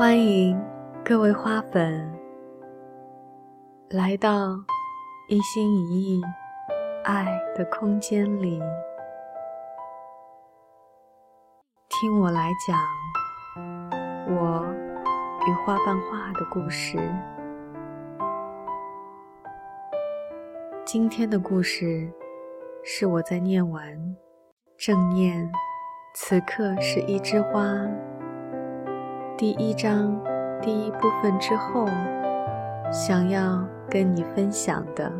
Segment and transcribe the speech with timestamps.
[0.00, 0.58] 欢迎
[1.04, 2.10] 各位花粉
[3.90, 4.58] 来到
[5.28, 6.22] 一心一意
[7.04, 8.58] 爱的空间里，
[11.90, 12.78] 听我来讲
[14.34, 14.64] 我
[15.46, 16.96] 与花瓣画的故事。
[20.86, 22.10] 今天的故事
[22.82, 24.16] 是我在念完
[24.78, 25.52] 正念，
[26.14, 27.86] 此刻是一枝花。
[29.40, 30.20] 第一章
[30.60, 31.86] 第一部分之后，
[32.92, 35.10] 想要跟你分享的。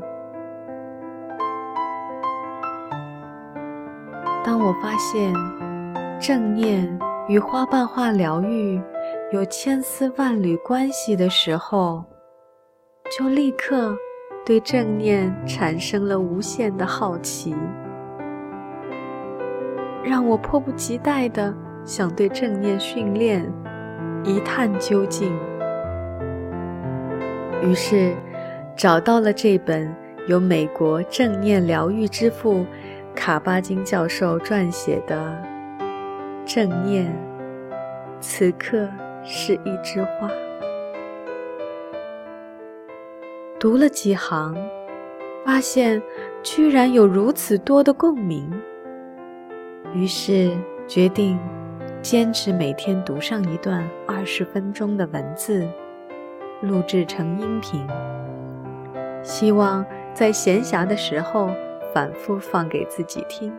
[4.45, 5.33] 当我发现
[6.21, 6.99] 正念
[7.29, 8.79] 与花瓣化疗愈
[9.33, 12.05] 有千丝万缕关系的时候，
[13.17, 13.97] 就立刻
[14.45, 17.57] 对正念产生了无限的好奇，
[20.05, 21.55] 让我迫不及待的
[21.87, 23.51] 想对正念训练。
[24.23, 25.33] 一探究竟，
[27.63, 28.15] 于是
[28.77, 29.95] 找到了这本
[30.27, 32.67] 由美国正念疗愈之父
[33.15, 35.43] 卡巴金教授撰写的
[36.55, 37.07] 《正念》，
[38.21, 38.89] 此刻
[39.25, 40.31] 是一枝花。
[43.59, 44.55] 读了几行，
[45.47, 46.01] 发现
[46.43, 48.51] 居然有如此多的共鸣，
[49.95, 50.51] 于是
[50.87, 51.39] 决定。
[52.03, 55.69] 坚持每天读上一段二十分钟的文字，
[56.63, 57.87] 录制成音频，
[59.23, 59.85] 希望
[60.15, 61.51] 在闲暇的时候
[61.93, 63.53] 反复放给自己听，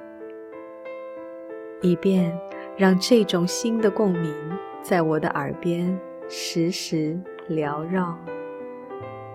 [1.81, 2.35] 以便
[2.75, 4.33] 让这种新的共鸣
[4.81, 5.95] 在我的耳边
[6.27, 7.15] 时时
[7.47, 8.17] 缭绕，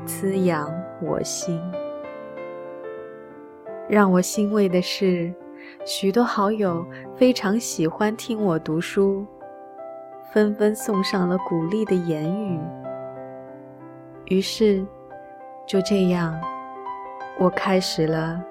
[0.05, 0.69] 滋养
[1.01, 1.63] 我心。
[3.89, 5.33] 让我欣慰的是。
[5.85, 6.85] 许多好友
[7.17, 9.25] 非常喜欢听我读书，
[10.33, 12.61] 纷纷送上了鼓励的言语。
[14.27, 14.85] 于是，
[15.67, 16.39] 就这样，
[17.39, 18.43] 我开始了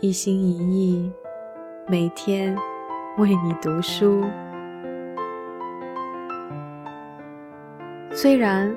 [0.00, 1.10] 一心一意
[1.86, 2.56] 每天
[3.18, 4.24] 为你读书。
[8.12, 8.74] 虽然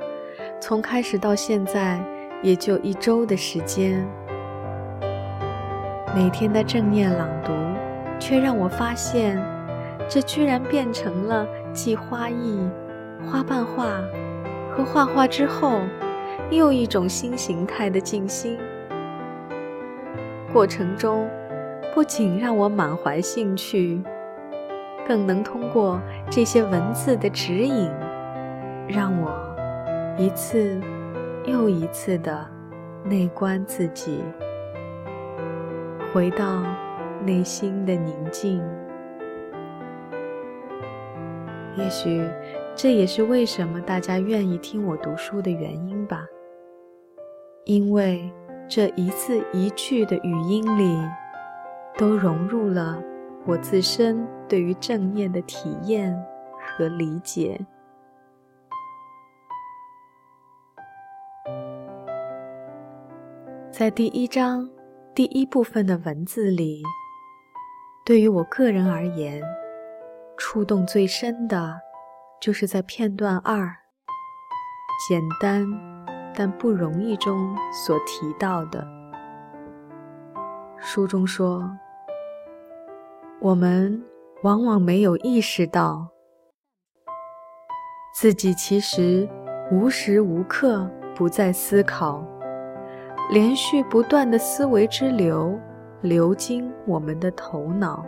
[0.61, 2.01] 从开始到现在
[2.41, 4.07] 也就一周的时间，
[6.15, 7.51] 每天的正念朗读。
[8.19, 9.41] 却让我发现，
[10.09, 12.59] 这居然变成了继花艺、
[13.25, 13.85] 花瓣画
[14.75, 15.79] 和画画之后，
[16.51, 18.57] 又一种新形态的静心。
[20.51, 21.29] 过程中，
[21.95, 24.03] 不仅让我满怀兴趣，
[25.07, 25.97] 更能通过
[26.29, 27.89] 这些文字的指引，
[28.85, 29.31] 让我
[30.17, 30.77] 一次
[31.45, 32.45] 又一次的
[33.05, 34.21] 内观自己，
[36.13, 36.63] 回到。
[37.25, 38.63] 内心的宁静，
[41.75, 42.25] 也许
[42.73, 46.25] 这也是为什么大家愿意听我读书的原因吧。
[47.65, 48.31] 因为
[48.69, 50.97] 这一字一句的语音里，
[51.97, 53.03] 都融入了
[53.45, 56.17] 我自身对于正念的体验
[56.57, 57.59] 和理解。
[63.69, 64.69] 在第一章
[65.19, 66.81] 第一部分的文字里。
[68.05, 69.43] 对于我个人而言，
[70.37, 71.77] 触动最深的，
[72.39, 73.69] 就是在片段二
[75.09, 75.67] “简单
[76.33, 77.53] 但不容易”中
[77.85, 78.87] 所提到的。
[80.77, 81.69] 书中说，
[83.41, 84.01] 我们
[84.43, 86.07] 往往没有意识到，
[88.15, 89.27] 自己其实
[89.69, 92.25] 无时无刻不在思考，
[93.29, 95.59] 连续不断的思维之流。
[96.01, 98.05] 流经我们的头脑，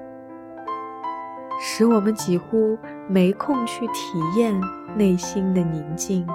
[1.60, 2.78] 使我们几乎
[3.10, 4.58] 没空去体验
[4.96, 6.26] 内心的宁静，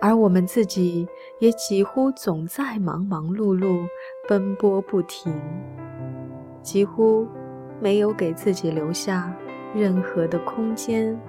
[0.00, 1.06] 而我们自己
[1.38, 3.86] 也几乎总在忙忙碌碌、
[4.26, 5.38] 奔波不停，
[6.62, 7.28] 几乎
[7.78, 9.30] 没有给自己留下
[9.74, 11.20] 任何的空间，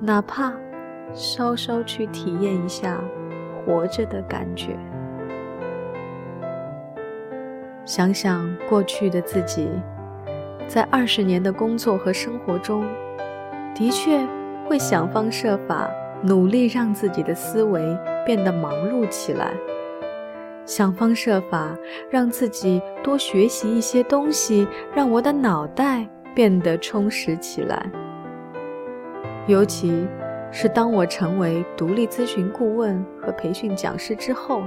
[0.00, 0.54] 哪怕
[1.12, 2.98] 稍稍去体验一下
[3.64, 4.76] 活着的感觉。
[7.84, 9.68] 想想过去的自己，
[10.68, 12.84] 在二十年的工作和生活中，
[13.74, 14.20] 的确
[14.68, 15.90] 会想方设法
[16.22, 17.82] 努力让自己的思维
[18.24, 19.52] 变得忙碌起来，
[20.64, 21.76] 想方设法
[22.08, 27.84] 让自己多学习一些东西，让我的脑袋变得充实起来。
[29.48, 30.06] 尤其
[30.52, 34.62] 是当我成为独立咨询顾问和培训讲师之后，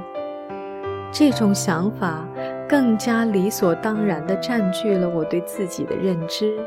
[1.11, 2.27] 这种想法。
[2.67, 6.57] 更加理所当然地占据了我对自己的认知。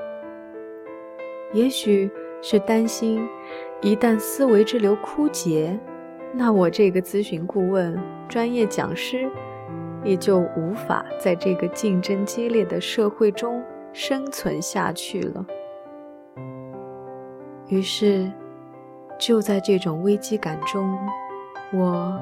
[1.53, 2.09] 也许
[2.41, 3.27] 是担心
[3.81, 5.77] 一旦思维之流枯竭，
[6.33, 9.29] 那我这个咨询顾问、专业讲师
[10.05, 13.61] 也就无法在这个竞争激烈的社会中
[13.93, 15.45] 生存下去了。
[17.67, 18.31] 于是，
[19.19, 20.97] 就在这种危机感中，
[21.73, 22.17] 我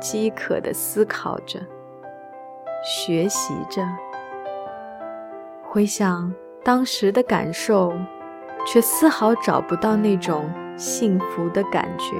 [0.00, 1.60] 饥渴地思考着，
[2.84, 3.80] 学习着，
[5.62, 6.34] 回想
[6.64, 7.92] 当时的感受，
[8.66, 12.16] 却丝毫找不到那种幸福的感觉。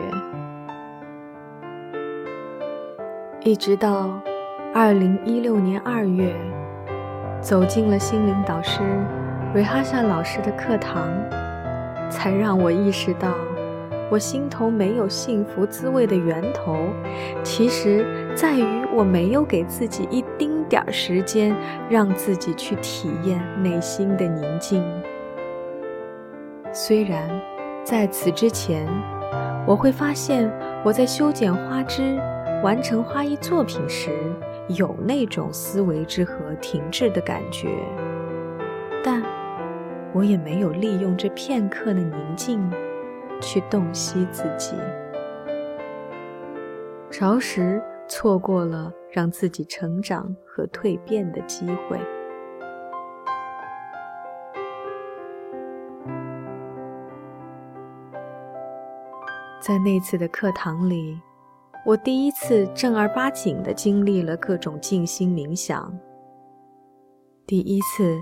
[3.40, 4.20] 一直到
[4.72, 6.32] 二零一六年二月，
[7.40, 8.80] 走进了心灵导师
[9.52, 11.08] 瑞哈夏老师的课堂。
[12.10, 13.32] 才让我意识到，
[14.12, 16.76] 我心头没有幸福滋味的源头，
[17.42, 18.04] 其实
[18.34, 21.56] 在于我没有给自己一丁点儿时间，
[21.88, 24.84] 让自己去体验内心的宁静。
[26.74, 27.26] 虽然
[27.82, 28.86] 在此之前，
[29.66, 30.52] 我会发现
[30.84, 32.20] 我在修剪花枝、
[32.62, 34.10] 完成花艺作品时，
[34.68, 37.66] 有那种思维之河停滞的感觉，
[39.02, 39.22] 但。
[40.14, 42.70] 我也没有利用这片刻的宁静
[43.42, 44.74] 去洞悉自己，
[47.10, 51.98] 着实错过了让自己成长和蜕变的机会。
[59.60, 61.20] 在那次的课堂里，
[61.84, 65.92] 我第一次正儿八经地经历了各种静心冥想。
[67.46, 68.18] 第一次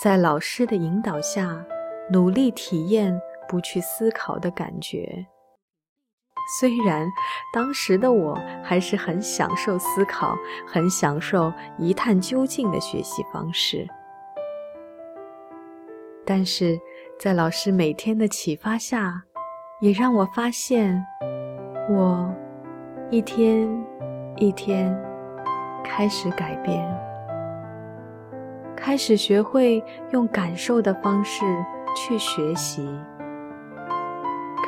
[0.00, 1.64] 在老师的引导下，
[2.12, 3.18] 努力体验
[3.48, 5.26] 不去思考的感觉。
[6.58, 7.06] 虽然
[7.54, 10.36] 当时的我还是很享受思考，
[10.66, 13.88] 很享受一探究竟的学习方式，
[16.26, 16.78] 但是
[17.18, 19.22] 在老师每天的启发下，
[19.80, 21.02] 也让我发现，
[21.88, 22.30] 我
[23.10, 23.66] 一天
[24.36, 24.94] 一天
[25.82, 26.86] 开始改变。
[28.76, 31.42] 开始学会用感受的方式
[31.96, 32.86] 去学习，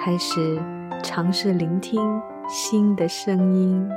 [0.06, 0.56] 开始
[1.02, 3.90] 尝试聆听新的声音，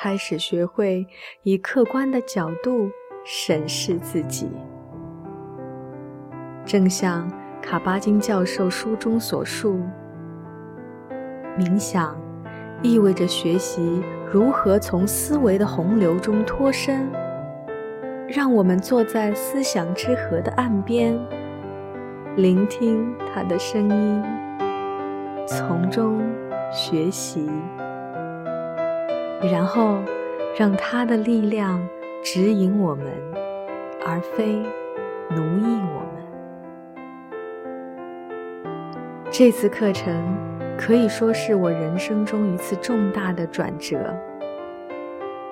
[0.00, 1.04] 开始学会
[1.42, 2.88] 以客观的角度
[3.24, 4.48] 审视自己。
[6.64, 7.28] 正像
[7.60, 9.80] 卡巴金教授书中所述，
[11.58, 12.16] 冥想
[12.82, 14.00] 意味着学习
[14.30, 17.10] 如何从思维的洪流中脱身。
[18.28, 21.18] 让我们坐在思想之河的岸边，
[22.40, 24.22] 聆听他的声音，
[25.46, 26.22] 从中
[26.72, 27.50] 学习，
[29.42, 29.98] 然后
[30.58, 31.86] 让他的力量
[32.24, 33.08] 指引我们，
[34.06, 34.62] 而非
[35.28, 36.22] 奴役我们。
[39.30, 40.14] 这次课程
[40.78, 43.98] 可以说是我人生中一次重大的转折。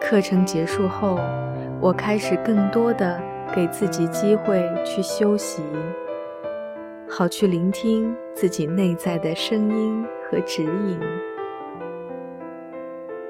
[0.01, 1.19] 课程结束后。
[1.81, 3.23] 我开始更多的
[3.55, 5.63] 给自己机会去休息，
[7.09, 11.01] 好去聆听自己内在的声音和指引。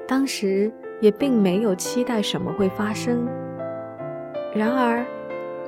[0.07, 3.25] 当时也并没有期待什么会发生，
[4.53, 5.05] 然而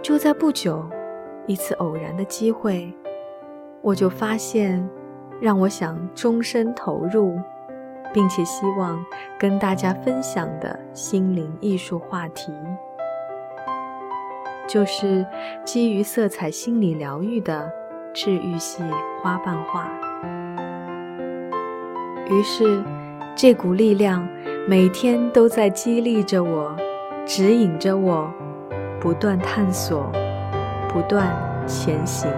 [0.02, 0.84] 就在不久，
[1.48, 2.94] 一次偶然的机会，
[3.82, 4.88] 我就发现
[5.40, 7.38] 让我想终身投入。
[8.14, 9.02] 并且希望
[9.40, 12.52] 跟大家分享的心灵艺术话题，
[14.68, 15.26] 就是
[15.64, 17.72] 基于色彩心理疗愈的
[18.14, 18.84] 治愈系
[19.22, 19.88] 花瓣画。
[22.30, 22.84] 于是，
[23.36, 24.28] 这股力量
[24.68, 26.76] 每天都在激励着我，
[27.26, 28.32] 指引着我，
[29.00, 30.12] 不断探索，
[30.90, 31.28] 不断
[31.66, 32.32] 前行，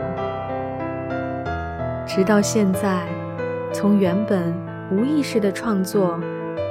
[2.06, 3.04] 直到现在，
[3.72, 4.54] 从原本。
[4.92, 6.20] 无意识的创作，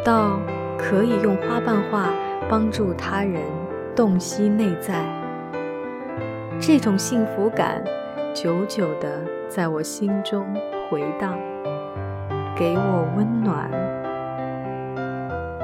[0.04, 0.38] 到
[0.78, 2.10] 可以用花瓣画
[2.48, 3.40] 帮助他人
[3.96, 5.04] 洞悉内在，
[6.60, 7.82] 这种幸福感
[8.34, 10.46] 久久的在我心中
[10.88, 11.38] 回荡，
[12.56, 13.70] 给我温暖，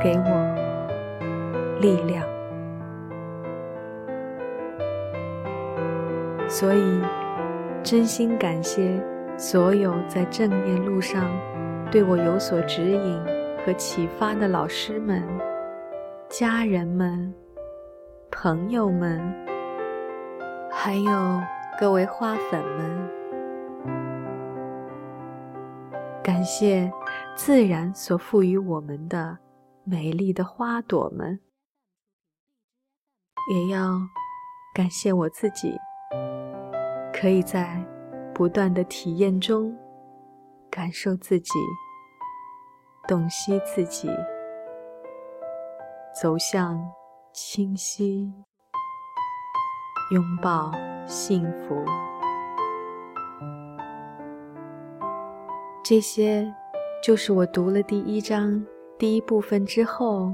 [0.03, 2.23] 给我力量。
[6.47, 7.01] 所以，
[7.83, 9.01] 真心感谢
[9.39, 11.25] 所有在正念路上。
[11.91, 13.19] 对我有所指引
[13.65, 15.23] 和启发的老师们、
[16.29, 17.33] 家人们、
[18.31, 19.23] 朋友们，
[20.71, 21.41] 还有
[21.81, 23.09] 各位花粉们，
[26.25, 26.91] 感谢
[27.37, 29.39] 自然所赋予我们的
[29.85, 31.39] 美丽的花朵们，
[33.53, 33.93] 也要
[34.75, 35.79] 感谢我自己，
[37.13, 37.81] 可以在。
[38.35, 39.77] 不断的体验中，
[40.71, 41.53] 感受自己，
[43.07, 44.09] 洞悉自己，
[46.21, 46.81] 走向
[47.33, 48.33] 清晰，
[50.11, 50.73] 拥抱
[51.07, 51.85] 幸福。
[55.85, 56.51] 这些，
[57.03, 58.65] 就是我读了第一章
[58.99, 60.33] 第一部分之后，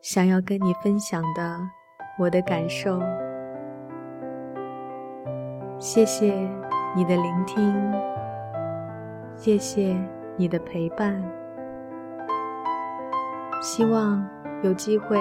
[0.00, 1.60] 想要跟你分享的
[2.18, 2.98] 我的感受。
[5.78, 6.32] 谢谢
[6.94, 7.92] 你的聆听，
[9.34, 9.94] 谢谢
[10.38, 11.22] 你的陪伴。
[13.60, 14.26] 希望
[14.62, 15.18] 有机会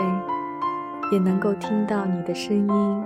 [1.11, 3.03] 也能够听到你的声音，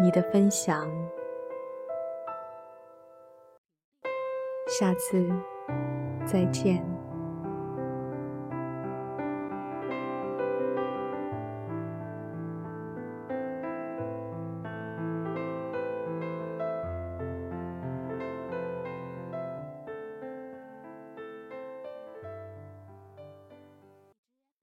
[0.00, 0.90] 你的分享。
[4.78, 5.26] 下次
[6.26, 6.95] 再见。